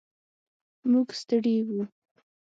موږ 0.91 1.07
ستړي 1.19 1.57
و. 1.77 1.79